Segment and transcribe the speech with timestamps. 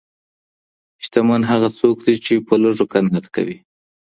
[1.03, 3.57] شتمن هغه څوک دی چي په لږو قناعت کوي.